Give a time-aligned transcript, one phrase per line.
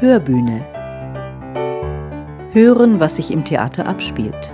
[0.00, 0.60] Hörbühne.
[2.52, 4.52] Hören, was sich im Theater abspielt.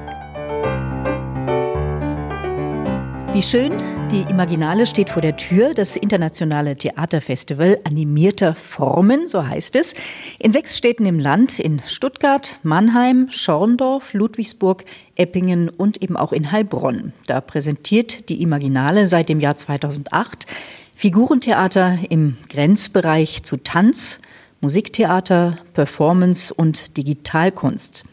[3.32, 3.72] Wie schön,
[4.10, 9.94] die Imaginale steht vor der Tür, das internationale Theaterfestival animierter Formen, so heißt es,
[10.38, 14.84] in sechs Städten im Land, in Stuttgart, Mannheim, Schorndorf, Ludwigsburg,
[15.16, 17.14] Eppingen und eben auch in Heilbronn.
[17.26, 20.46] Da präsentiert die Imaginale seit dem Jahr 2008
[20.94, 24.20] Figurentheater im Grenzbereich zu Tanz,
[24.60, 28.04] Musiktheater, Performance und Digitalkunst.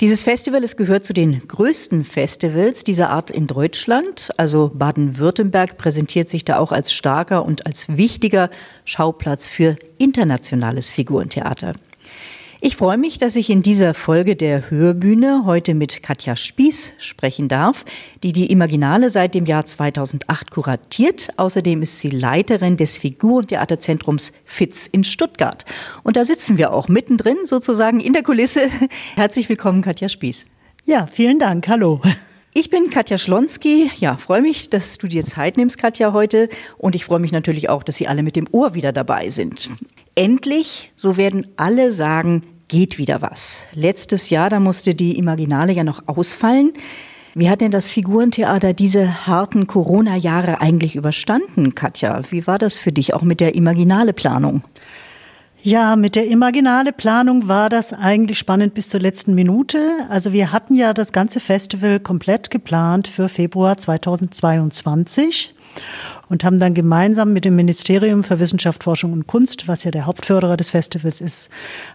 [0.00, 4.30] Dieses Festival es gehört zu den größten Festivals dieser Art in Deutschland.
[4.36, 8.50] Also Baden-Württemberg präsentiert sich da auch als starker und als wichtiger
[8.84, 11.74] Schauplatz für internationales Figurentheater.
[12.64, 17.48] Ich freue mich, dass ich in dieser Folge der Hörbühne heute mit Katja Spieß sprechen
[17.48, 17.84] darf,
[18.22, 21.30] die die Imaginale seit dem Jahr 2008 kuratiert.
[21.38, 25.64] Außerdem ist sie Leiterin des Figurentheaterzentrums FITZ in Stuttgart.
[26.04, 28.70] Und da sitzen wir auch mittendrin, sozusagen in der Kulisse.
[29.16, 30.46] Herzlich willkommen, Katja Spieß.
[30.84, 31.66] Ja, vielen Dank.
[31.66, 32.00] Hallo.
[32.54, 33.90] Ich bin Katja Schlonski.
[33.96, 36.48] Ja, freue mich, dass du dir Zeit nimmst, Katja, heute.
[36.78, 39.70] Und ich freue mich natürlich auch, dass Sie alle mit dem Ohr wieder dabei sind.
[40.14, 43.66] Endlich, so werden alle sagen, geht wieder was.
[43.74, 46.72] Letztes Jahr, da musste die Imaginale ja noch ausfallen.
[47.34, 52.22] Wie hat denn das Figurentheater diese harten Corona-Jahre eigentlich überstanden, Katja?
[52.30, 54.62] Wie war das für dich auch mit der Imaginale Planung?
[55.62, 59.78] Ja, mit der Imaginale Planung war das eigentlich spannend bis zur letzten Minute.
[60.08, 65.54] Also wir hatten ja das ganze Festival komplett geplant für Februar 2022
[66.28, 70.06] und haben dann gemeinsam mit dem Ministerium für Wissenschaft, Forschung und Kunst, was ja der
[70.06, 71.50] Hauptförderer des Festivals ist,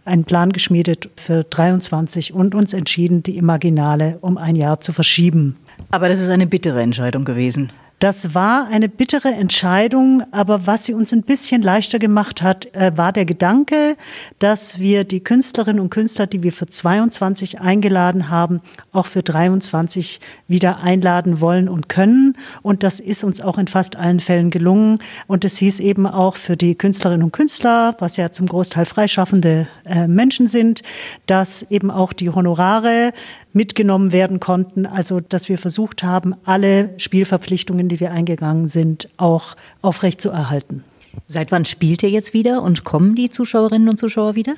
[0.06, 5.58] einen Plan geschmiedet für 23 und uns entschieden, die Imaginale um ein Jahr zu verschieben.
[5.92, 7.72] Aber das ist eine bittere Entscheidung gewesen.
[8.00, 12.96] Das war eine bittere Entscheidung, aber was sie uns ein bisschen leichter gemacht hat, äh,
[12.96, 13.98] war der Gedanke,
[14.38, 18.62] dass wir die Künstlerinnen und Künstler, die wir für 22 eingeladen haben,
[18.92, 22.38] auch für 23 wieder einladen wollen und können.
[22.62, 25.00] Und das ist uns auch in fast allen Fällen gelungen.
[25.26, 29.68] Und es hieß eben auch für die Künstlerinnen und Künstler, was ja zum Großteil freischaffende
[29.86, 30.84] äh, Menschen sind,
[31.26, 33.12] dass eben auch die Honorare
[33.58, 34.86] mitgenommen werden konnten.
[34.86, 40.86] Also, dass wir versucht haben, alle Spielverpflichtungen, die wir eingegangen sind, auch aufrecht zu erhalten.
[41.26, 44.54] Seit wann spielt ihr jetzt wieder und kommen die Zuschauerinnen und Zuschauer wieder?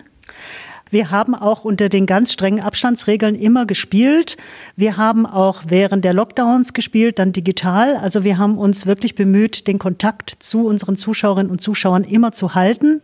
[0.91, 4.37] Wir haben auch unter den ganz strengen Abstandsregeln immer gespielt.
[4.75, 7.95] Wir haben auch während der Lockdowns gespielt, dann digital.
[7.95, 12.55] Also wir haben uns wirklich bemüht, den Kontakt zu unseren Zuschauerinnen und Zuschauern immer zu
[12.55, 13.01] halten.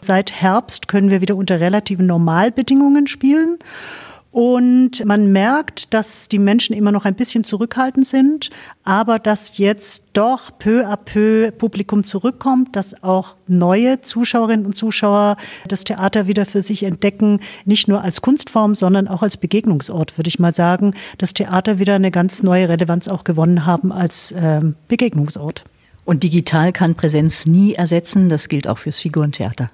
[0.00, 3.58] Seit Herbst können wir wieder unter relativen Normalbedingungen spielen.
[4.38, 8.50] Und man merkt, dass die Menschen immer noch ein bisschen zurückhaltend sind,
[8.84, 15.38] aber dass jetzt doch peu à peu Publikum zurückkommt, dass auch neue Zuschauerinnen und Zuschauer
[15.66, 20.28] das Theater wieder für sich entdecken, nicht nur als Kunstform, sondern auch als Begegnungsort, würde
[20.28, 24.60] ich mal sagen, das Theater wieder eine ganz neue Relevanz auch gewonnen haben als äh,
[24.86, 25.64] Begegnungsort.
[26.04, 29.72] Und digital kann Präsenz nie ersetzen, das gilt auch fürs Figurentheater.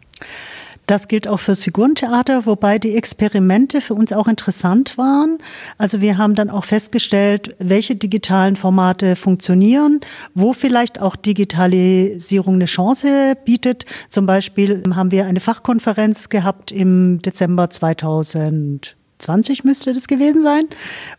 [0.86, 5.38] Das gilt auch fürs Figurentheater, wobei die Experimente für uns auch interessant waren.
[5.78, 10.00] Also wir haben dann auch festgestellt, welche digitalen Formate funktionieren,
[10.34, 13.86] wo vielleicht auch Digitalisierung eine Chance bietet.
[14.10, 18.96] Zum Beispiel haben wir eine Fachkonferenz gehabt im Dezember 2000.
[19.24, 20.64] 20 müsste das gewesen sein.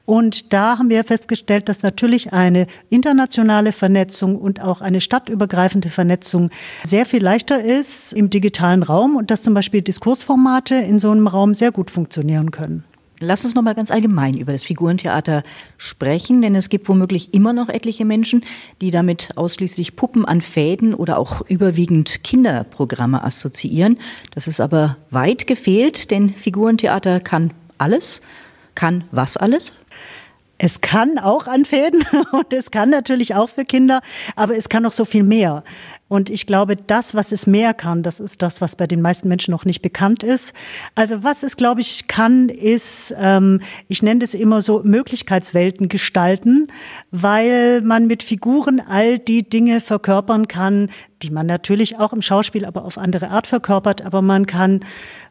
[0.06, 6.50] Und da haben wir festgestellt, dass natürlich eine internationale Vernetzung und auch eine stadtübergreifende Vernetzung
[6.84, 11.28] sehr viel leichter ist im digitalen Raum und dass zum Beispiel Diskursformate in so einem
[11.28, 12.84] Raum sehr gut funktionieren können.
[13.22, 15.44] Lass uns noch mal ganz allgemein über das Figurentheater
[15.78, 18.44] sprechen, denn es gibt womöglich immer noch etliche Menschen,
[18.82, 23.98] die damit ausschließlich Puppen an Fäden oder auch überwiegend Kinderprogramme assoziieren.
[24.32, 28.22] Das ist aber weit gefehlt, denn Figurentheater kann alles?
[28.76, 29.76] Kann was alles?
[30.58, 34.02] Es kann auch an Fäden und es kann natürlich auch für Kinder,
[34.36, 35.64] aber es kann noch so viel mehr.
[36.08, 39.28] Und ich glaube, das, was es mehr kann, das ist das, was bei den meisten
[39.28, 40.54] Menschen noch nicht bekannt ist.
[40.94, 46.68] Also was es, glaube ich, kann, ist, ähm, ich nenne das immer so Möglichkeitswelten gestalten,
[47.12, 50.90] weil man mit Figuren all die Dinge verkörpern kann,
[51.22, 54.04] die man natürlich auch im Schauspiel, aber auf andere Art verkörpert.
[54.04, 54.82] Aber man kann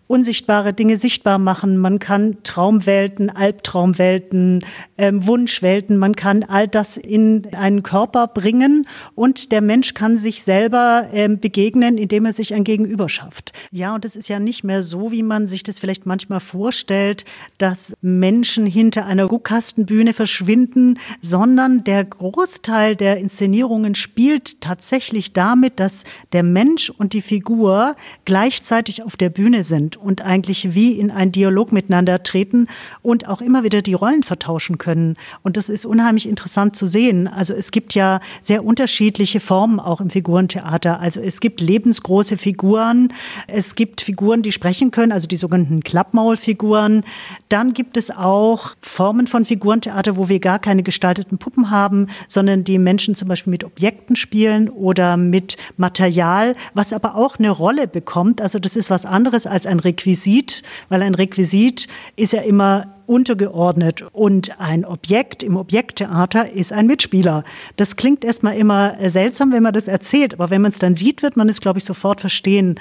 [0.06, 1.78] unsichtbare Dinge sichtbar machen.
[1.78, 4.60] Man kann Traumwelten, Albtraumwelten,
[4.98, 10.42] ähm, Wunschwelten, man kann all das in einen Körper bringen und der Mensch kann sich
[10.42, 13.52] selber ähm, begegnen, indem er sich ein Gegenüber schafft.
[13.70, 17.24] Ja, und es ist ja nicht mehr so, wie man sich das vielleicht manchmal vorstellt,
[17.56, 26.04] dass Menschen hinter einer Guckkastenbühne verschwinden, sondern der Großteil der Inszenierungen spielt tatsächlich damit, dass
[26.32, 31.32] der Mensch und die Figur gleichzeitig auf der Bühne sind und eigentlich wie in einen
[31.32, 32.68] Dialog miteinander treten
[33.02, 35.16] und auch immer wieder die Rollen vertauschen können.
[35.42, 37.28] Und das ist unheimlich interessant zu sehen.
[37.28, 41.00] Also es gibt ja sehr unterschiedliche Formen auch im Figurentheater.
[41.00, 43.12] Also es gibt lebensgroße Figuren,
[43.46, 47.04] es gibt Figuren, die sprechen können, also die sogenannten Klappmaulfiguren.
[47.48, 52.64] Dann gibt es auch Formen von Figurentheater, wo wir gar keine gestalteten Puppen haben, sondern
[52.64, 57.86] die Menschen zum Beispiel mit Objekten spielen oder mit Material, was aber auch eine Rolle
[57.86, 58.40] bekommt.
[58.40, 64.02] Also das ist was anderes als ein Requisit, weil ein Requisit ist ja immer untergeordnet
[64.12, 67.44] und ein Objekt im Objekttheater ist ein Mitspieler.
[67.76, 71.22] Das klingt erstmal immer seltsam, wenn man das erzählt, aber wenn man es dann sieht,
[71.22, 72.80] wird man es, glaube ich, sofort verstehen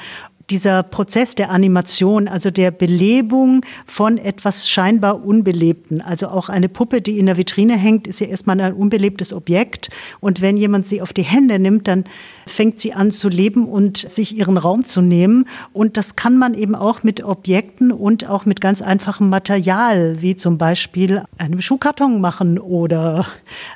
[0.50, 6.01] dieser Prozess der Animation, also der Belebung von etwas scheinbar Unbelebten.
[6.01, 9.90] Also auch eine Puppe, die in der Vitrine hängt, ist ja erstmal ein unbelebtes Objekt.
[10.19, 12.04] Und wenn jemand sie auf die Hände nimmt, dann
[12.45, 15.45] fängt sie an zu leben und sich ihren Raum zu nehmen.
[15.72, 20.36] Und das kann man eben auch mit Objekten und auch mit ganz einfachem Material, wie
[20.36, 23.25] zum Beispiel einem Schuhkarton machen oder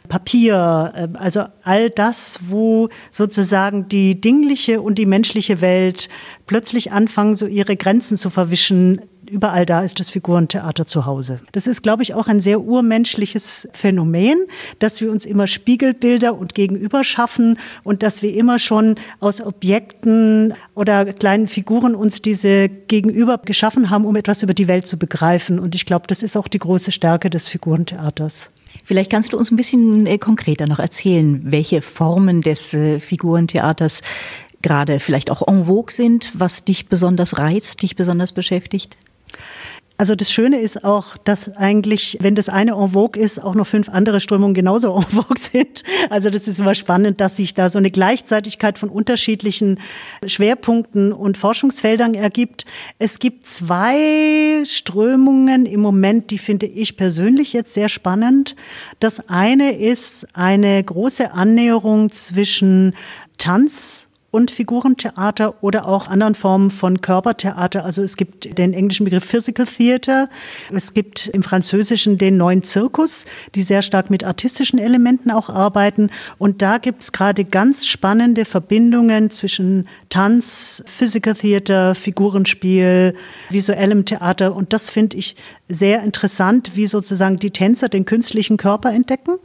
[0.10, 1.10] Papier.
[1.14, 6.10] Also all das, wo sozusagen die dingliche und die menschliche Welt
[6.48, 9.02] plötzlich anfangen, so ihre Grenzen zu verwischen.
[9.30, 11.42] Überall da ist das Figurentheater zu Hause.
[11.52, 14.38] Das ist, glaube ich, auch ein sehr urmenschliches Phänomen,
[14.80, 20.54] dass wir uns immer Spiegelbilder und Gegenüber schaffen und dass wir immer schon aus Objekten
[20.76, 25.60] oder kleinen Figuren uns diese Gegenüber geschaffen haben, um etwas über die Welt zu begreifen.
[25.60, 28.52] Und ich glaube, das ist auch die große Stärke des Figurentheaters.
[28.88, 34.02] Vielleicht kannst du uns ein bisschen äh, konkreter noch erzählen, welche Formen des äh, Figurentheaters
[34.62, 38.96] gerade vielleicht auch en vogue sind, was dich besonders reizt, dich besonders beschäftigt?
[40.00, 43.66] Also das Schöne ist auch, dass eigentlich, wenn das eine en vogue ist, auch noch
[43.66, 45.84] fünf andere Strömungen genauso en vogue sind.
[46.12, 49.80] Also das ist immer spannend, dass sich da so eine Gleichzeitigkeit von unterschiedlichen
[50.24, 52.66] Schwerpunkten und Forschungsfeldern ergibt.
[53.00, 58.56] Es gibt zwei Strömungen im Moment, die finde ich persönlich jetzt sehr spannend.
[59.00, 62.94] Das eine ist eine große Annäherung zwischen
[63.40, 67.86] Tanz und Figurentheater oder auch anderen Formen von Körpertheater.
[67.86, 70.30] Also es gibt den englischen Begriff Physical Theater.
[70.72, 73.26] Es gibt im Französischen den neuen Zirkus,
[73.56, 76.10] die sehr stark mit artistischen Elementen auch arbeiten.
[76.38, 83.16] Und da gibt es gerade ganz spannende Verbindungen zwischen Tanz, Physical Theater, Figurenspiel,
[83.50, 84.56] visuellem Theater.
[84.56, 85.38] Und das finde ich
[85.70, 89.38] sehr interessant, wie sozusagen die Tänzer den künstlichen Körper entdecken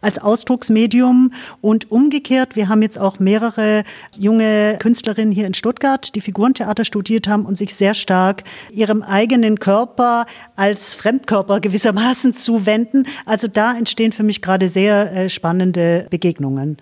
[0.00, 2.56] als Ausdrucksmedium und umgekehrt.
[2.56, 3.84] Wir haben jetzt auch mehrere
[4.16, 9.58] junge Künstlerinnen hier in Stuttgart, die Figurentheater studiert haben und sich sehr stark ihrem eigenen
[9.58, 10.26] Körper
[10.56, 13.06] als Fremdkörper gewissermaßen zuwenden.
[13.26, 16.78] Also da entstehen für mich gerade sehr äh, spannende Begegnungen.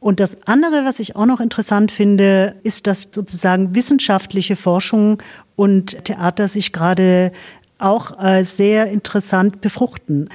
[0.00, 5.22] Und das andere, was ich auch noch interessant finde, ist, dass sozusagen wissenschaftliche Forschung
[5.56, 7.32] und Theater sich gerade
[7.78, 10.30] auch äh, sehr interessant befruchten.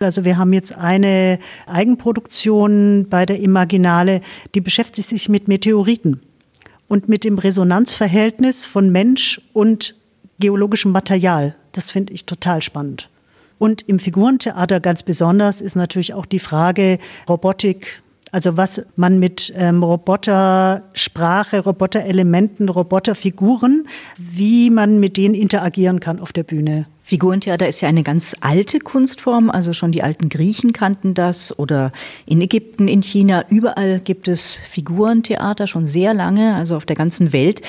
[0.00, 4.20] Also wir haben jetzt eine Eigenproduktion bei der Imaginale,
[4.54, 6.20] die beschäftigt sich mit Meteoriten
[6.88, 9.94] und mit dem Resonanzverhältnis von Mensch und
[10.38, 11.54] geologischem Material.
[11.72, 13.08] Das finde ich total spannend.
[13.58, 16.98] Und im Figurentheater ganz besonders ist natürlich auch die Frage
[17.28, 18.02] Robotik,
[18.32, 23.86] also was man mit ähm, Robotersprache, Roboterelementen, Roboterfiguren,
[24.18, 26.86] wie man mit denen interagieren kann auf der Bühne.
[27.06, 31.92] Figurentheater ist ja eine ganz alte Kunstform, also schon die alten Griechen kannten das oder
[32.24, 37.34] in Ägypten, in China, überall gibt es Figurentheater schon sehr lange, also auf der ganzen
[37.34, 37.60] Welt.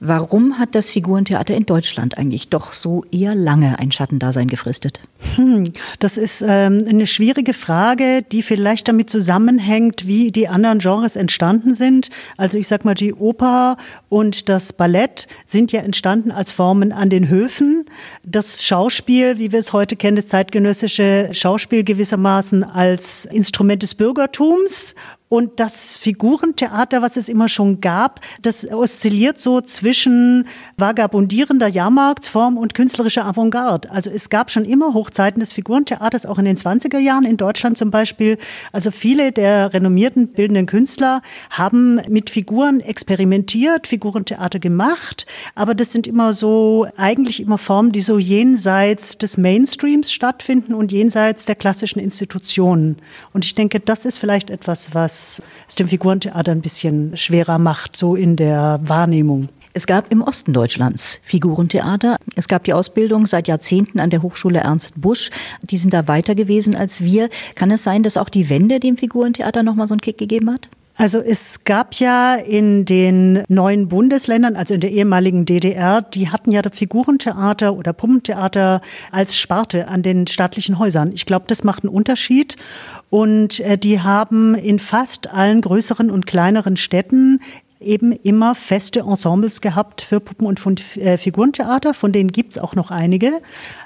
[0.00, 5.02] Warum hat das Figurentheater in Deutschland eigentlich doch so eher lange ein Schattendasein gefristet?
[5.36, 11.14] Hm, das ist ähm, eine schwierige Frage, die vielleicht damit zusammenhängt, wie die anderen Genres
[11.14, 12.10] entstanden sind.
[12.38, 13.76] Also ich sag mal, die Oper
[14.08, 17.84] und das Ballett sind ja entstanden als Formen an den Höfen.
[18.24, 24.94] Das Schauspiel, wie wir es heute kennen, das zeitgenössische Schauspiel gewissermaßen als Instrument des Bürgertums
[25.30, 32.74] und das Figurentheater, was es immer schon gab, das oszilliert so zwischen vagabundierender Jahrmarktsform und
[32.74, 33.88] künstlerischer Avantgarde.
[33.92, 37.78] Also es gab schon immer Hochzeiten des Figurentheaters, auch in den 20er Jahren in Deutschland
[37.78, 38.38] zum Beispiel.
[38.72, 46.08] Also viele der renommierten bildenden Künstler haben mit Figuren experimentiert, Figurentheater gemacht, aber das sind
[46.08, 52.00] immer so, eigentlich immer Formen, die so jenseits des Mainstreams stattfinden und jenseits der klassischen
[52.00, 52.96] Institutionen.
[53.32, 57.58] Und ich denke, das ist vielleicht etwas, was was es dem Figurentheater ein bisschen schwerer
[57.58, 59.48] macht, so in der Wahrnehmung.
[59.72, 62.16] Es gab im Osten Deutschlands Figurentheater.
[62.34, 65.30] Es gab die Ausbildung seit Jahrzehnten an der Hochschule Ernst Busch.
[65.62, 67.28] Die sind da weiter gewesen als wir.
[67.54, 70.68] Kann es sein, dass auch die Wende dem Figurentheater nochmal so einen Kick gegeben hat?
[71.00, 76.52] Also es gab ja in den neuen Bundesländern, also in der ehemaligen DDR, die hatten
[76.52, 81.12] ja das Figurentheater oder Puppentheater als Sparte an den staatlichen Häusern.
[81.14, 82.56] Ich glaube, das macht einen Unterschied.
[83.08, 87.40] Und äh, die haben in fast allen größeren und kleineren Städten
[87.80, 91.94] eben immer feste Ensembles gehabt für Puppen- und äh, Figurentheater.
[91.94, 93.40] Von denen gibt's auch noch einige.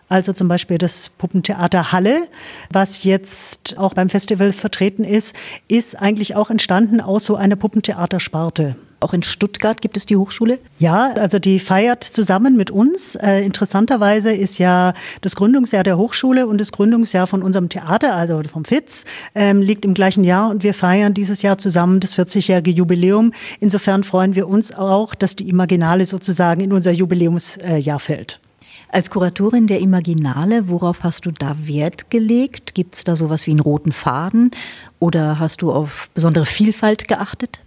[0.09, 2.29] Also zum Beispiel das Puppentheater Halle,
[2.71, 5.35] was jetzt auch beim Festival vertreten ist,
[5.69, 8.77] ist eigentlich auch entstanden aus so einer Puppentheatersparte.
[9.05, 10.59] Auch in Stuttgart gibt es die Hochschule?
[10.79, 13.17] Ja, also die feiert zusammen mit uns.
[13.17, 18.41] Äh, interessanterweise ist ja das Gründungsjahr der Hochschule und das Gründungsjahr von unserem Theater, also
[18.51, 22.71] vom FITZ, ähm, liegt im gleichen Jahr und wir feiern dieses Jahr zusammen das 40-jährige
[22.71, 23.35] Jubiläum.
[23.61, 28.41] Insofern freuen wir uns auch, dass die Imaginale sozusagen in unser Jubiläumsjahr fällt.
[28.89, 32.75] Als Kuratorin der Imaginale, worauf hast du da Wert gelegt?
[32.75, 34.53] Gibt es da sowas wie einen roten Faden
[34.99, 37.61] oder hast du auf besondere Vielfalt geachtet?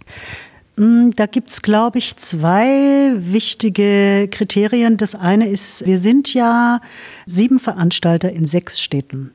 [0.78, 4.96] Mm, da gibt's, glaube ich, zwei wichtige Kriterien.
[4.96, 6.80] Das eine ist, wir sind ja
[7.26, 9.32] sieben Veranstalter in sechs Städten.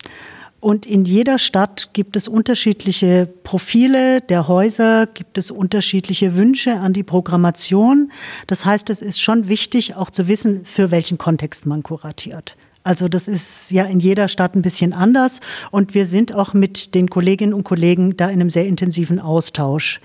[0.62, 6.94] Und in jeder Stadt gibt es unterschiedliche Profile der Häuser, gibt es unterschiedliche Wünsche an
[6.94, 8.14] die Programmation.
[8.48, 12.56] Das heißt, es ist schon wichtig, auch zu wissen, für welchen Kontext man kuratiert.
[12.84, 15.40] Also das ist ja in jeder Stadt ein bisschen anders
[15.72, 20.02] und wir sind auch mit den Kolleginnen und Kollegen da in einem sehr intensiven Austausch.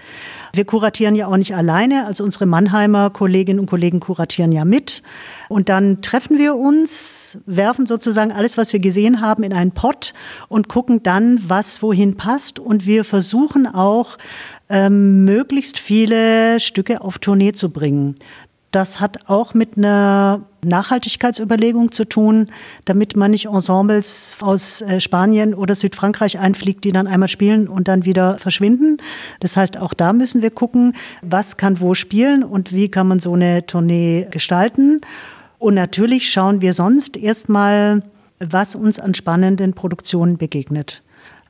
[0.52, 5.02] Wir kuratieren ja auch nicht alleine, also unsere Mannheimer Kolleginnen und Kollegen kuratieren ja mit
[5.48, 10.14] und dann treffen wir uns, werfen sozusagen alles, was wir gesehen haben, in einen Pott
[10.48, 14.18] und gucken dann, was wohin passt und wir versuchen auch
[14.68, 18.16] ähm, möglichst viele Stücke auf Tournee zu bringen.
[18.70, 22.50] Das hat auch mit einer Nachhaltigkeitsüberlegung zu tun,
[22.84, 27.88] damit man nicht Ensembles aus äh, Spanien oder Südfrankreich einfliegt, die dann einmal spielen und
[27.88, 28.98] dann wieder verschwinden.
[29.40, 33.20] Das heißt, auch da müssen wir gucken, was kann wo spielen und wie kann man
[33.20, 35.00] so eine Tournee gestalten.
[35.58, 38.02] Und natürlich schauen wir sonst erstmal,
[38.38, 41.02] was uns an spannenden Produktionen begegnet.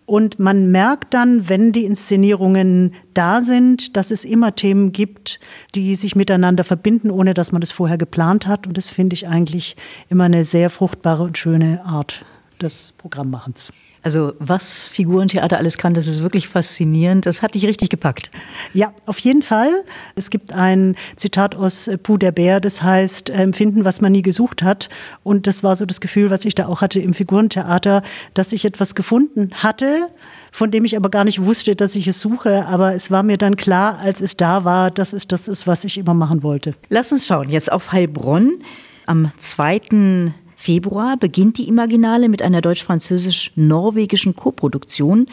[0.09, 5.39] Und man merkt dann, wenn die Inszenierungen da sind, dass es immer Themen gibt,
[5.75, 8.67] die sich miteinander verbinden, ohne dass man das vorher geplant hat.
[8.67, 9.77] Und das finde ich eigentlich
[10.09, 12.25] immer eine sehr fruchtbare und schöne Art
[12.59, 13.71] des Programmmachens.
[14.03, 17.27] Also was Figurentheater alles kann, das ist wirklich faszinierend.
[17.27, 18.31] Das hat dich richtig gepackt.
[18.73, 19.71] Ja, auf jeden Fall.
[20.15, 24.63] Es gibt ein Zitat aus Puh der Bär, das heißt, empfinden, was man nie gesucht
[24.63, 24.89] hat.
[25.25, 28.03] Und das war so das Gefühl, was ich da auch hatte im Figurentheater,
[28.35, 30.09] dass ich etwas gefunden hatte,
[30.53, 32.67] von dem ich aber gar nicht wusste, dass ich es suche.
[32.67, 35.85] Aber es war mir dann klar, als es da war, dass es das ist, was
[35.85, 36.75] ich immer machen wollte.
[36.89, 38.59] Lass uns schauen, jetzt auf Heilbronn.
[39.07, 40.33] Am 2.
[40.61, 45.29] Februar beginnt die Imaginale mit einer deutsch-französisch-norwegischen Koproduktion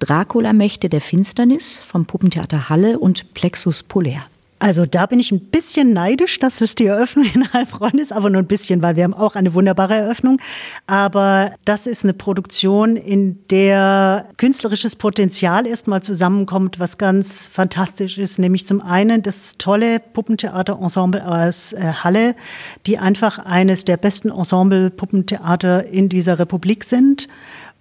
[0.00, 4.26] Dracula-Mächte der Finsternis vom Puppentheater Halle und Plexus Polär.
[4.64, 8.30] Also da bin ich ein bisschen neidisch, dass es die Eröffnung in Heilbronn ist, aber
[8.30, 10.40] nur ein bisschen, weil wir haben auch eine wunderbare Eröffnung.
[10.86, 18.38] Aber das ist eine Produktion, in der künstlerisches Potenzial erstmal zusammenkommt, was ganz fantastisch ist.
[18.38, 22.34] Nämlich zum einen das tolle Puppentheaterensemble aus äh, Halle,
[22.86, 27.28] die einfach eines der besten Ensemble-Puppentheater in dieser Republik sind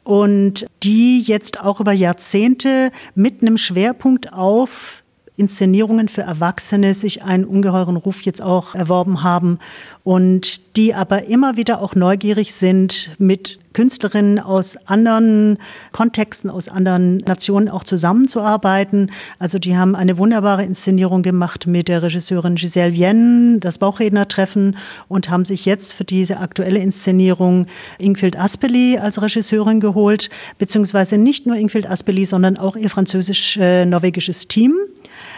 [0.03, 5.02] und die jetzt auch über Jahrzehnte mit einem Schwerpunkt auf
[5.35, 9.59] Inszenierungen für Erwachsene sich einen ungeheuren Ruf jetzt auch erworben haben
[10.03, 15.57] und die aber immer wieder auch neugierig sind, mit Künstlerinnen aus anderen
[15.91, 19.11] Kontexten, aus anderen Nationen auch zusammenzuarbeiten.
[19.39, 25.29] Also die haben eine wunderbare Inszenierung gemacht mit der Regisseurin Giselle Vienne, das Bauchrednertreffen und
[25.29, 27.65] haben sich jetzt für diese aktuelle Inszenierung
[27.97, 34.75] Ingvild Aspeli als Regisseurin geholt, beziehungsweise nicht nur Ingvild Aspeli, sondern auch ihr französisch-norwegisches Team.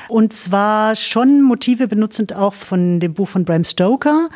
[0.07, 4.29] Und zwar schon Motive benutzend auch von dem Buch von Bram Stoker.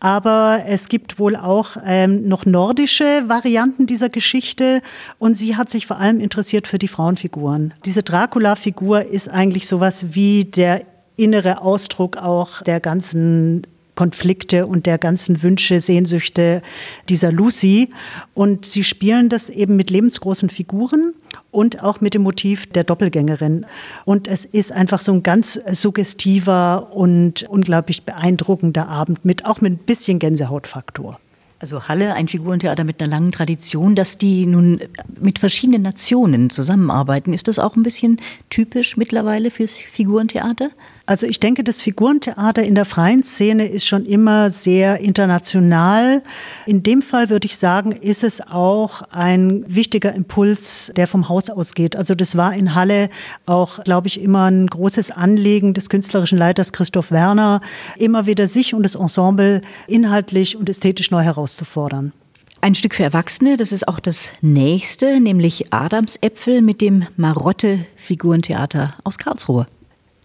[0.00, 4.80] Aber es gibt wohl auch ähm, noch nordische Varianten dieser Geschichte.
[5.18, 7.74] Und sie hat sich vor allem interessiert für die Frauenfiguren.
[7.84, 10.82] Diese Dracula-Figur ist eigentlich sowas wie der
[11.16, 13.66] innere Ausdruck auch der ganzen
[13.98, 16.62] Konflikte und der ganzen Wünsche, Sehnsüchte
[17.08, 17.90] dieser Lucy.
[18.32, 21.14] Und sie spielen das eben mit lebensgroßen Figuren
[21.50, 23.66] und auch mit dem Motiv der Doppelgängerin.
[24.04, 29.72] Und es ist einfach so ein ganz suggestiver und unglaublich beeindruckender Abend mit auch mit
[29.72, 31.18] ein bisschen Gänsehautfaktor.
[31.58, 34.80] Also Halle, ein Figurentheater mit einer langen Tradition, dass die nun
[35.20, 37.32] mit verschiedenen Nationen zusammenarbeiten.
[37.32, 40.70] Ist das auch ein bisschen typisch mittlerweile fürs Figurentheater?
[41.08, 46.22] Also ich denke, das Figurentheater in der freien Szene ist schon immer sehr international.
[46.66, 51.48] In dem Fall würde ich sagen, ist es auch ein wichtiger Impuls, der vom Haus
[51.48, 51.96] ausgeht.
[51.96, 53.08] Also das war in Halle
[53.46, 57.62] auch, glaube ich, immer ein großes Anliegen des künstlerischen Leiters Christoph Werner,
[57.96, 62.12] immer wieder sich und das Ensemble inhaltlich und ästhetisch neu herauszufordern.
[62.60, 68.92] Ein Stück für Erwachsene, das ist auch das nächste, nämlich Adamsäpfel mit dem Marotte Figurentheater
[69.04, 69.66] aus Karlsruhe.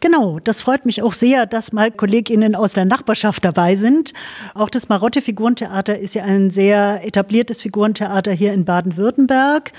[0.04, 4.12] Genau, das freut mich auch sehr, dass mal KollegInnen aus der Nachbarschaft dabei sind.
[4.54, 9.72] Auch das Marotte Figurentheater ist ja ein sehr etabliertes Figurentheater hier in Baden-Württemberg.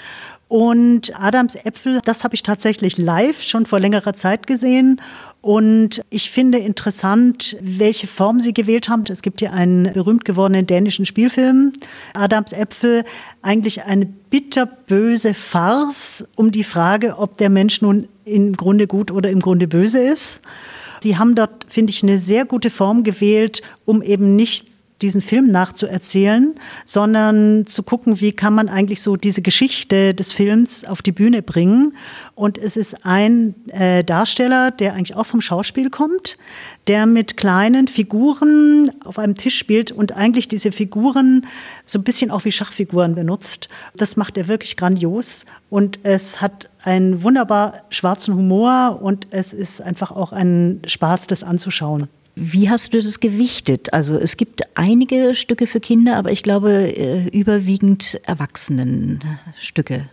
[0.49, 4.99] Und Adams Äpfel, das habe ich tatsächlich live schon vor längerer Zeit gesehen.
[5.43, 9.05] Und ich finde interessant, welche Form sie gewählt haben.
[9.11, 11.75] Es gibt hier einen berühmt gewordenen dänischen Spielfilm,
[12.15, 13.05] Adams Äpfel,
[13.43, 19.31] eigentlich eine bitterböse Farce um die Frage, ob der Mensch nun im Grunde gut oder
[19.31, 20.41] im Grunde böse ist.
[21.03, 24.67] Sie haben dort, finde ich, eine sehr gute Form gewählt, um eben nicht
[25.03, 30.85] diesen Film nachzuerzählen, sondern zu gucken, wie kann man eigentlich so diese Geschichte des Films
[30.85, 31.95] auf die Bühne bringen.
[32.35, 36.39] Und es ist ein äh, Darsteller, der eigentlich auch vom Schauspiel kommt,
[36.87, 41.47] der mit kleinen Figuren auf einem Tisch spielt und eigentlich diese Figuren
[41.87, 43.69] so ein bisschen auch wie Schachfiguren benutzt.
[43.97, 49.81] Das macht er wirklich grandios und es hat einen wunderbar schwarzen Humor und es ist
[49.81, 52.09] einfach auch ein Spaß, das anzuschauen.
[52.37, 53.93] Wie hast du das gewichtet?
[53.93, 60.07] Also es gibt einige Stücke für Kinder, aber ich glaube äh, überwiegend Erwachsenenstücke.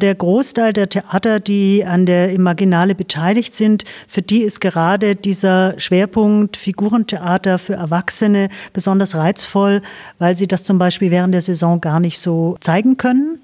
[0.00, 5.78] Der Großteil der Theater, die an der Imaginale beteiligt sind, für die ist gerade dieser
[5.78, 9.82] Schwerpunkt Figurentheater für Erwachsene besonders reizvoll,
[10.18, 13.38] weil sie das zum Beispiel während der Saison gar nicht so zeigen können.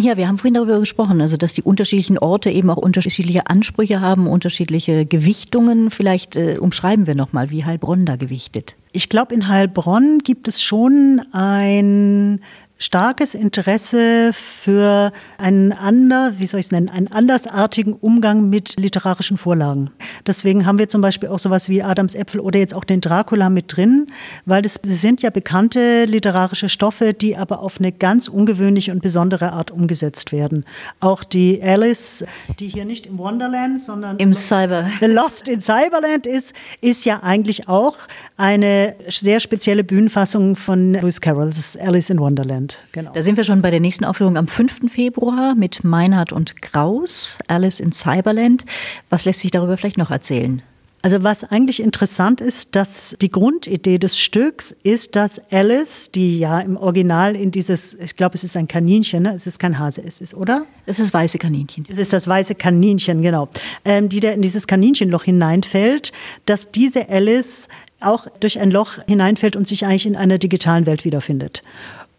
[0.00, 4.00] Ja, wir haben vorhin darüber gesprochen, also dass die unterschiedlichen Orte eben auch unterschiedliche Ansprüche
[4.00, 5.90] haben, unterschiedliche Gewichtungen.
[5.90, 8.76] Vielleicht äh, umschreiben wir nochmal, wie Heilbronn da gewichtet.
[8.92, 12.40] Ich glaube, in Heilbronn gibt es schon ein
[12.78, 19.36] starkes Interesse für einen ander, wie soll ich es nennen, einen andersartigen Umgang mit literarischen
[19.36, 19.90] Vorlagen.
[20.26, 23.50] Deswegen haben wir zum Beispiel auch sowas wie Adams Äpfel oder jetzt auch den Dracula
[23.50, 24.06] mit drin,
[24.46, 29.52] weil es sind ja bekannte literarische Stoffe, die aber auf eine ganz ungewöhnliche und besondere
[29.52, 30.64] Art umgesetzt werden.
[31.00, 32.24] Auch die Alice,
[32.60, 34.88] die hier nicht im Wonderland, sondern im Cyber.
[35.00, 37.96] The Lost in Cyberland ist, ist ja eigentlich auch
[38.36, 42.67] eine sehr spezielle Bühnenfassung von Lewis Carrolls Alice in Wonderland.
[42.68, 42.88] Deutschland.
[42.92, 43.12] Genau.
[43.12, 44.90] Da sind wir schon bei der nächsten Aufführung am 5.
[44.92, 48.64] Februar mit Meinhard und Kraus, Alice in Cyberland.
[49.10, 50.62] Was lässt sich darüber vielleicht noch erzählen?
[51.00, 56.58] Also was eigentlich interessant ist, dass die Grundidee des Stücks ist, dass Alice, die ja
[56.58, 59.32] im Original in dieses, ich glaube, es ist ein Kaninchen, ne?
[59.32, 60.66] es ist kein Hase, es ist, oder?
[60.86, 61.86] Es ist weiße Kaninchen.
[61.88, 63.48] Es ist das weiße Kaninchen, genau,
[63.84, 66.10] ähm, die da in dieses Kaninchenloch hineinfällt,
[66.46, 67.68] dass diese Alice
[68.00, 71.62] auch durch ein Loch hineinfällt und sich eigentlich in einer digitalen Welt wiederfindet.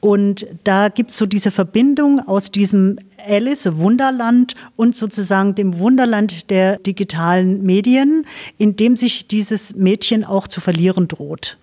[0.01, 6.49] Und da gibt es so diese Verbindung aus diesem Alice Wunderland und sozusagen dem Wunderland
[6.49, 8.25] der digitalen Medien,
[8.57, 11.57] in dem sich dieses Mädchen auch zu verlieren droht.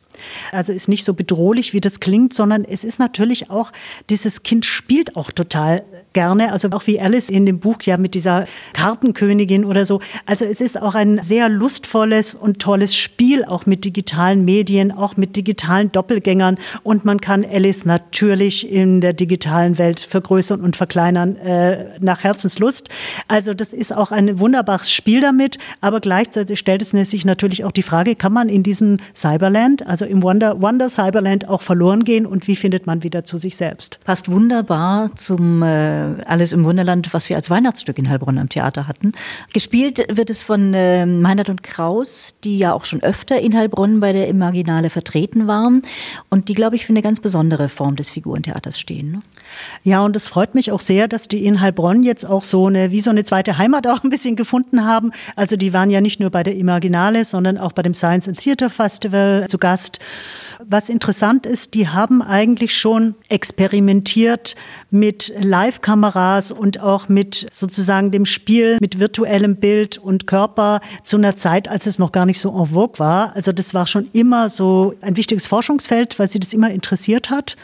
[0.53, 3.73] Also ist nicht so bedrohlich, wie das klingt, sondern es ist natürlich auch,
[4.09, 5.83] dieses Kind spielt auch total
[6.17, 10.01] gerne, also auch wie Alice in dem Buch ja mit dieser Kartenkönigin oder so.
[10.25, 15.19] Also es ist auch ein sehr lustvolles und tolles Spiel, auch mit digitalen Medien, auch
[15.19, 16.57] mit digitalen Doppelgängern.
[16.83, 22.89] Und man kann Alice natürlich in der digitalen Welt vergrößern und verkleinern äh, nach Herzenslust.
[23.29, 27.73] Also das ist auch ein wunderbares Spiel damit, aber gleichzeitig stellt es sich natürlich auch
[27.73, 32.25] die Frage, kann man in diesem Cyberland, also im Wonder, Wonder Cyberland auch verloren gehen
[32.25, 34.01] und wie findet man wieder zu sich selbst?
[34.07, 38.89] Passt wunderbar zum äh alles im Wunderland, was wir als Weihnachtsstück in Heilbronn am Theater
[38.89, 39.13] hatten.
[39.53, 44.01] Gespielt wird es von äh, Meinert und Kraus, die ja auch schon öfter in Heilbronn
[44.01, 45.83] bei der Imaginale vertreten waren
[46.31, 49.13] und die, glaube ich, für eine ganz besondere Form des Figurentheaters stehen.
[49.13, 49.21] Ne?
[49.83, 52.91] Ja, und es freut mich auch sehr, dass die in Heilbronn jetzt auch so eine,
[52.91, 55.13] wie so eine zweite Heimat auch ein bisschen gefunden haben.
[55.35, 58.39] Also die waren ja nicht nur bei der Imaginale, sondern auch bei dem Science and
[58.39, 59.99] Theater Festival zu Gast.
[60.65, 64.57] Was interessant ist, die haben eigentlich schon experimentiert
[64.91, 65.33] mit
[65.97, 71.69] Live-Kameras und auch mit sozusagen dem Spiel mit virtuellem Bild und Körper zu einer Zeit,
[71.69, 73.35] als es noch gar nicht so en vogue war.
[73.35, 77.57] Also das war schon immer so ein wichtiges Forschungsfeld, weil sie das immer interessiert hat.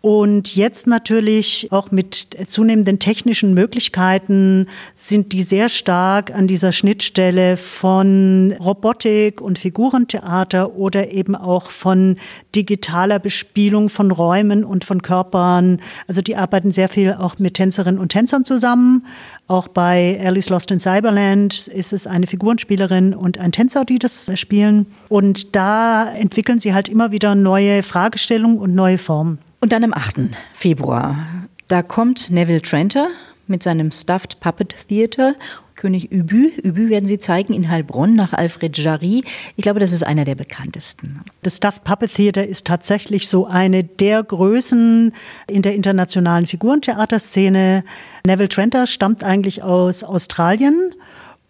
[0.00, 7.56] Und jetzt natürlich auch mit zunehmenden technischen Möglichkeiten sind die sehr stark an dieser Schnittstelle
[7.56, 12.16] von Robotik und Figurentheater oder eben auch von
[12.54, 15.80] digitaler Bespielung von Räumen und von Körpern.
[16.06, 19.04] Also die arbeiten sehr viel auch mit Tänzerinnen und Tänzern zusammen.
[19.48, 24.30] Auch bei Alice Lost in Cyberland ist es eine Figurenspielerin und ein Tänzer, die das
[24.38, 24.86] spielen.
[25.08, 29.38] Und da entwickeln sie halt immer wieder neue Fragestellungen und neue Formen.
[29.60, 30.36] Und dann am 8.
[30.52, 31.26] Februar,
[31.66, 33.08] da kommt Neville Trenter
[33.48, 35.34] mit seinem Stuffed Puppet Theater.
[35.74, 36.50] König Übü.
[36.62, 39.22] Übü werden Sie zeigen in Heilbronn nach Alfred Jarry.
[39.56, 41.20] Ich glaube, das ist einer der bekanntesten.
[41.42, 45.12] Das Stuffed Puppet Theater ist tatsächlich so eine der Größen
[45.48, 47.84] in der internationalen Figurentheaterszene.
[48.26, 50.94] Neville Trenter stammt eigentlich aus Australien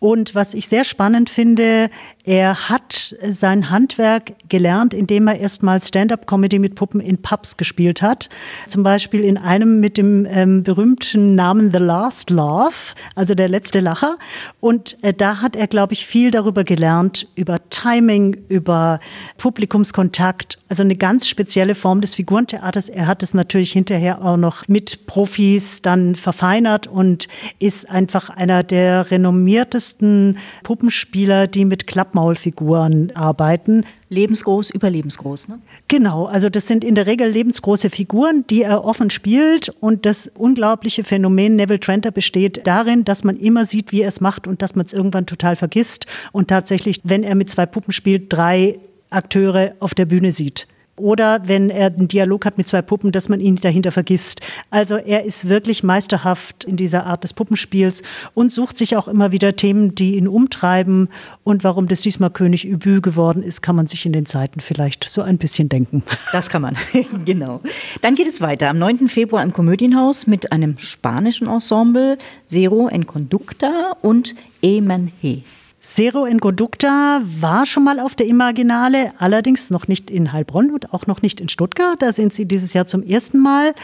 [0.00, 1.90] und was ich sehr spannend finde,
[2.28, 8.28] er hat sein Handwerk gelernt, indem er erstmal Stand-up-Comedy mit Puppen in Pubs gespielt hat.
[8.68, 13.80] Zum Beispiel in einem mit dem ähm, berühmten Namen The Last Laugh, also der letzte
[13.80, 14.18] Lacher.
[14.60, 19.00] Und äh, da hat er, glaube ich, viel darüber gelernt, über Timing, über
[19.38, 22.90] Publikumskontakt, also eine ganz spezielle Form des Figurentheaters.
[22.90, 27.26] Er hat es natürlich hinterher auch noch mit Profis dann verfeinert und
[27.58, 31.86] ist einfach einer der renommiertesten Puppenspieler, die mit
[32.18, 33.84] Klappmaulfiguren arbeiten.
[34.10, 35.60] Lebensgroß, überlebensgroß, ne?
[35.86, 39.68] Genau, also das sind in der Regel lebensgroße Figuren, die er offen spielt.
[39.80, 44.20] Und das unglaubliche Phänomen Neville Trenter besteht darin, dass man immer sieht, wie er es
[44.20, 46.06] macht und dass man es irgendwann total vergisst.
[46.32, 48.78] Und tatsächlich, wenn er mit zwei Puppen spielt, drei
[49.10, 50.66] Akteure auf der Bühne sieht
[50.98, 54.40] oder wenn er einen Dialog hat mit zwei Puppen, dass man ihn dahinter vergisst.
[54.70, 58.02] Also er ist wirklich meisterhaft in dieser Art des Puppenspiels
[58.34, 61.08] und sucht sich auch immer wieder Themen, die ihn umtreiben.
[61.44, 65.08] Und warum das diesmal König Übü geworden ist, kann man sich in den Zeiten vielleicht
[65.08, 66.02] so ein bisschen denken.
[66.32, 66.76] Das kann man,
[67.24, 67.60] genau.
[68.02, 69.08] Dann geht es weiter am 9.
[69.08, 75.44] Februar im Komödienhaus mit einem spanischen Ensemble, Zero en Conducta und Eman He.
[75.80, 80.92] Zero in Conducta war schon mal auf der Imaginale, allerdings noch nicht in Heilbronn und
[80.92, 82.02] auch noch nicht in Stuttgart.
[82.02, 83.74] Da sind sie dieses Jahr zum ersten Mal.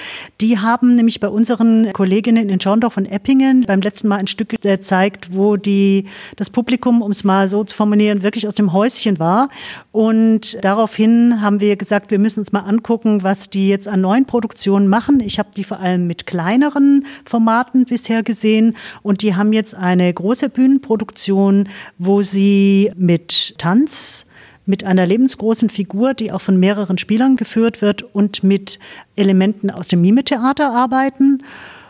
[0.40, 4.60] Die haben nämlich bei unseren Kolleginnen in Schorndorf und Eppingen beim letzten Mal ein Stück
[4.60, 9.20] gezeigt, wo die, das Publikum, um es mal so zu formulieren, wirklich aus dem Häuschen
[9.20, 9.48] war.
[9.92, 14.26] Und daraufhin haben wir gesagt, wir müssen uns mal angucken, was die jetzt an neuen
[14.26, 15.20] Produktionen machen.
[15.20, 20.12] Ich habe die vor allem mit kleineren Formaten bisher gesehen und die haben jetzt eine
[20.12, 21.68] große Bühnenproduktion
[21.98, 24.26] wo sie mit Tanz,
[24.66, 28.78] mit einer lebensgroßen Figur, die auch von mehreren Spielern geführt wird und mit
[29.16, 31.42] Elementen aus dem Mimetheater arbeiten.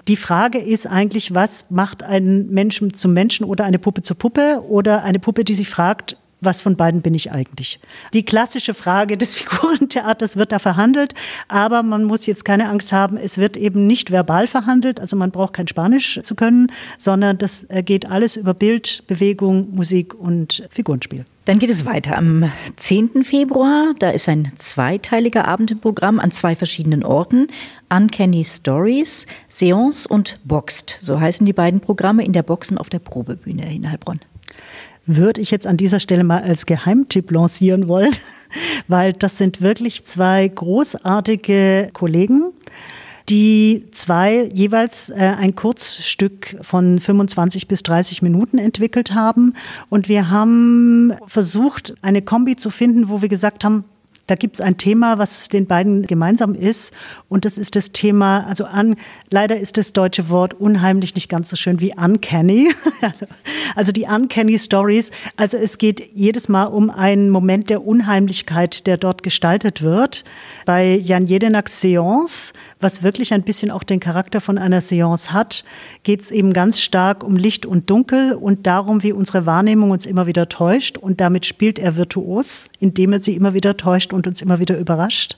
[0.09, 4.63] Die Frage ist eigentlich, was macht einen Menschen zum Menschen oder eine Puppe zur Puppe
[4.69, 7.81] oder eine Puppe, die sich fragt, was von beiden bin ich eigentlich?
[8.13, 11.15] Die klassische Frage des Figurentheaters wird da verhandelt,
[11.49, 15.31] aber man muss jetzt keine Angst haben, es wird eben nicht verbal verhandelt, also man
[15.31, 21.25] braucht kein Spanisch zu können, sondern das geht alles über Bild, Bewegung, Musik und Figurenspiel.
[21.45, 23.23] Dann geht es weiter am 10.
[23.23, 23.93] Februar.
[23.99, 27.49] Da ist ein zweiteiliger Abend im Programm an zwei verschiedenen Orten.
[27.91, 30.99] Uncanny Stories, Seance und Boxed.
[31.03, 34.21] So heißen die beiden Programme in der Boxen auf der Probebühne in Heilbronn
[35.07, 38.13] würde ich jetzt an dieser Stelle mal als Geheimtipp lancieren wollen,
[38.89, 42.53] weil das sind wirklich zwei großartige Kollegen
[43.29, 49.55] die zwei jeweils äh, ein Kurzstück von 25 bis 30 Minuten entwickelt haben.
[49.89, 53.85] Und wir haben versucht, eine Kombi zu finden, wo wir gesagt haben,
[54.27, 56.93] da gibt es ein Thema, was den beiden gemeinsam ist.
[57.29, 58.97] Und das ist das Thema, also an,
[59.31, 62.73] leider ist das deutsche Wort unheimlich nicht ganz so schön wie uncanny.
[63.05, 63.27] Also,
[63.77, 65.11] also die uncanny Stories.
[65.37, 70.25] Also es geht jedes Mal um einen Moment der Unheimlichkeit, der dort gestaltet wird.
[70.65, 75.65] Bei Jan Jedenaks Seance, was wirklich ein bisschen auch den Charakter von einer Seance hat,
[76.03, 80.07] geht es eben ganz stark um Licht und Dunkel und darum, wie unsere Wahrnehmung uns
[80.07, 80.97] immer wieder täuscht.
[80.97, 84.79] Und damit spielt er virtuos, indem er sie immer wieder täuscht und uns immer wieder
[84.79, 85.37] überrascht.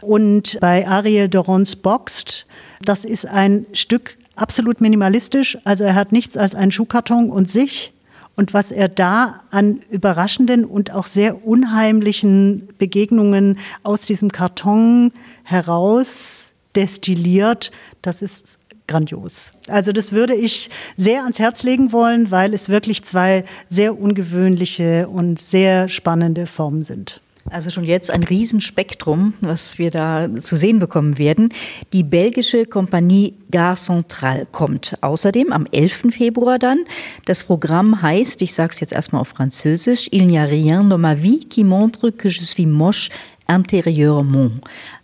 [0.00, 2.46] Und bei Ariel Dorons Boxed,
[2.82, 5.58] das ist ein Stück absolut minimalistisch.
[5.64, 7.92] Also er hat nichts als einen Schuhkarton und sich.
[8.36, 15.12] Und was er da an überraschenden und auch sehr unheimlichen Begegnungen aus diesem Karton
[15.44, 17.70] heraus destilliert,
[18.02, 19.52] das ist grandios.
[19.68, 25.08] Also das würde ich sehr ans Herz legen wollen, weil es wirklich zwei sehr ungewöhnliche
[25.08, 27.20] und sehr spannende Formen sind.
[27.50, 31.50] Also schon jetzt ein Riesenspektrum, was wir da zu sehen bekommen werden.
[31.92, 36.06] Die belgische Kompanie Gare Centrale kommt außerdem am 11.
[36.10, 36.84] Februar dann.
[37.26, 41.00] Das Programm heißt, ich sage es jetzt erstmal auf Französisch, Il n'y a rien dans
[41.00, 43.10] ma vie qui montre que je suis moche
[43.46, 44.52] intérieurement.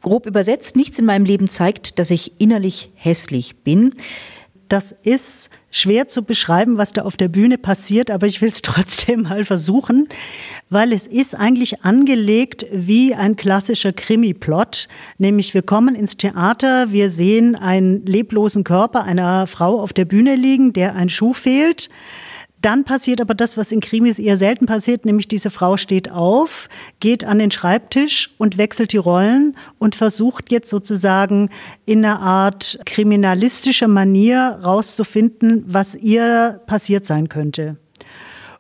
[0.02, 3.94] Grob übersetzt, nichts in meinem Leben zeigt, dass ich innerlich hässlich bin.
[4.70, 8.62] Das ist schwer zu beschreiben, was da auf der Bühne passiert, aber ich will es
[8.62, 10.08] trotzdem mal versuchen,
[10.68, 14.86] weil es ist eigentlich angelegt wie ein klassischer Krimi-Plot.
[15.18, 20.36] Nämlich wir kommen ins Theater, wir sehen einen leblosen Körper einer Frau auf der Bühne
[20.36, 21.90] liegen, der ein Schuh fehlt.
[22.62, 26.68] Dann passiert aber das, was in Krimis eher selten passiert, nämlich diese Frau steht auf,
[27.00, 31.48] geht an den Schreibtisch und wechselt die Rollen und versucht jetzt sozusagen
[31.86, 37.76] in einer Art kriminalistischer Manier rauszufinden, was ihr passiert sein könnte.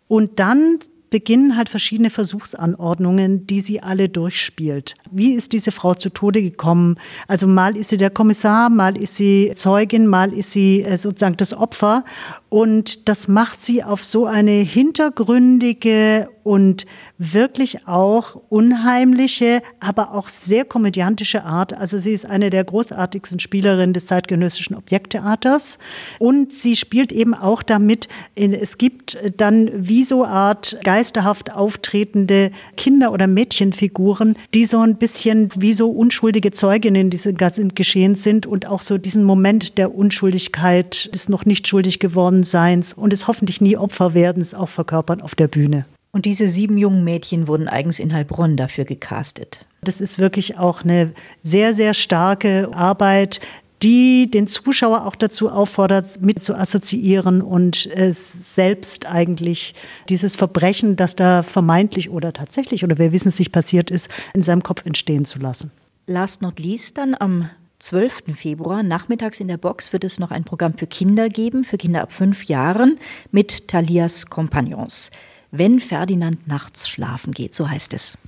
[0.08, 0.78] Und dann
[1.10, 4.94] beginnen halt verschiedene Versuchsanordnungen, die sie alle durchspielt.
[5.10, 6.96] Wie ist diese Frau zu Tode gekommen?
[7.28, 11.36] Also mal ist sie der Kommissar, mal ist sie Zeugin, mal ist sie äh, sozusagen
[11.36, 12.04] das Opfer.
[12.50, 16.84] Und das macht sie auf so eine hintergründige und
[17.16, 21.72] wirklich auch unheimliche, aber auch sehr komödiantische Art.
[21.74, 25.78] Also sie ist eine der großartigsten Spielerinnen des zeitgenössischen Objekttheaters.
[26.18, 33.12] Und sie spielt eben auch damit, es gibt dann wie so Art geisterhaft auftretende Kinder-
[33.12, 38.66] oder Mädchenfiguren, die so ein bisschen wie so unschuldige Zeuginnen dieses ganzen Geschehens sind und
[38.66, 43.60] auch so diesen Moment der Unschuldigkeit des noch nicht schuldig geworden Seins und des hoffentlich
[43.60, 45.84] nie Opferwerdens auch verkörpern auf der Bühne.
[46.12, 49.64] Und diese sieben jungen Mädchen wurden eigens in Heilbronn dafür gecastet.
[49.82, 53.40] Das ist wirklich auch eine sehr, sehr starke Arbeit,
[53.82, 59.74] die den Zuschauer auch dazu auffordert, mit zu assoziieren und es selbst eigentlich
[60.08, 64.42] dieses Verbrechen, das da vermeintlich oder tatsächlich oder wir wissen es nicht passiert ist, in
[64.42, 65.70] seinem Kopf entstehen zu lassen.
[66.06, 67.48] Last not least dann am
[67.80, 68.34] 12.
[68.34, 72.02] Februar nachmittags in der Box wird es noch ein Programm für Kinder geben, für Kinder
[72.02, 72.98] ab fünf Jahren
[73.32, 75.10] mit Thalias Kompagnons.
[75.50, 78.18] Wenn Ferdinand nachts schlafen geht, so heißt es.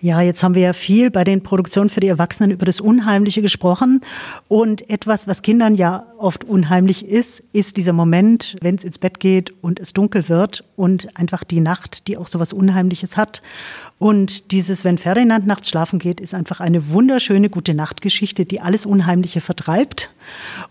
[0.00, 3.40] Ja, jetzt haben wir ja viel bei den Produktionen für die Erwachsenen über das Unheimliche
[3.40, 4.00] gesprochen.
[4.48, 9.20] Und etwas, was Kindern ja oft unheimlich ist, ist dieser Moment, wenn es ins Bett
[9.20, 13.40] geht und es dunkel wird und einfach die Nacht, die auch so was Unheimliches hat.
[13.98, 18.86] Und dieses, wenn Ferdinand nachts schlafen geht, ist einfach eine wunderschöne gute Nachtgeschichte, die alles
[18.86, 20.10] Unheimliche vertreibt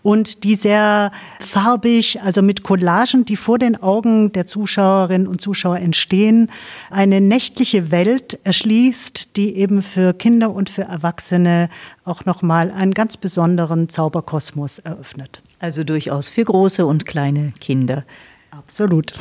[0.02, 1.10] und die sehr
[1.40, 6.50] farbig, also mit Collagen, die vor den Augen der Zuschauerinnen und Zuschauer entstehen,
[6.90, 11.70] eine nächtliche Welt erschließt, die eben für Kinder und für Erwachsene
[12.04, 15.42] auch nochmal einen ganz besonderen Zauberkosmos eröffnet.
[15.58, 18.04] Also durchaus für große und kleine Kinder.
[18.50, 19.14] Absolut.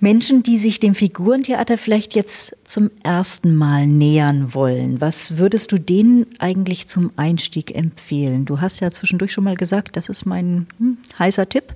[0.00, 5.78] Menschen, die sich dem Figurentheater vielleicht jetzt zum ersten Mal nähern wollen, was würdest du
[5.78, 8.46] denen eigentlich zum Einstieg empfehlen?
[8.46, 11.74] Du hast ja zwischendurch schon mal gesagt, das ist mein hm, heißer Tipp.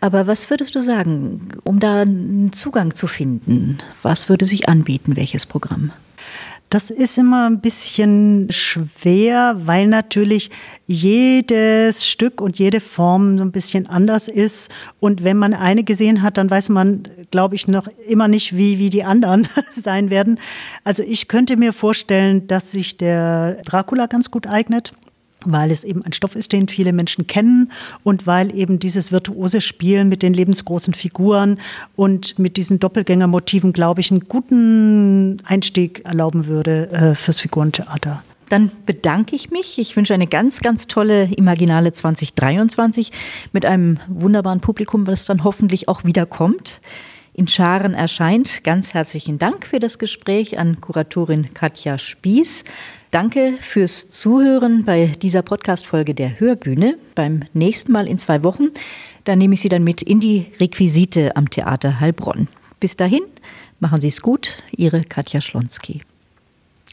[0.00, 3.78] Aber was würdest du sagen, um da einen Zugang zu finden?
[4.02, 5.90] Was würde sich anbieten, welches Programm?
[6.76, 10.50] Das ist immer ein bisschen schwer, weil natürlich
[10.86, 14.70] jedes Stück und jede Form so ein bisschen anders ist.
[15.00, 18.78] Und wenn man eine gesehen hat, dann weiß man, glaube ich, noch immer nicht, wie,
[18.78, 20.38] wie die anderen sein werden.
[20.84, 24.92] Also ich könnte mir vorstellen, dass sich der Dracula ganz gut eignet
[25.52, 27.70] weil es eben ein Stoff ist, den viele Menschen kennen
[28.04, 31.58] und weil eben dieses virtuose Spielen mit den lebensgroßen Figuren
[31.94, 38.22] und mit diesen Doppelgängermotiven, glaube ich, einen guten Einstieg erlauben würde äh, fürs Figurentheater.
[38.48, 39.78] Dann bedanke ich mich.
[39.78, 43.10] Ich wünsche eine ganz, ganz tolle Imaginale 2023
[43.52, 46.80] mit einem wunderbaren Publikum, das dann hoffentlich auch wieder kommt
[47.36, 48.64] in Scharen erscheint.
[48.64, 52.64] Ganz herzlichen Dank für das Gespräch an Kuratorin Katja Spieß.
[53.10, 56.98] Danke fürs Zuhören bei dieser Podcast-Folge der Hörbühne.
[57.14, 58.68] Beim nächsten Mal in zwei Wochen,
[59.24, 62.48] da nehme ich Sie dann mit in die Requisite am Theater Heilbronn.
[62.80, 63.22] Bis dahin,
[63.80, 66.02] machen Sie es gut, Ihre Katja Schlonski.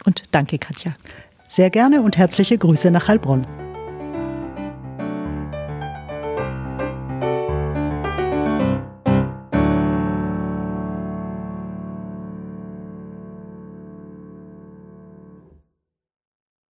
[0.06, 0.94] Und danke, Katja.
[1.48, 3.46] Sehr gerne und herzliche Grüße nach Heilbronn.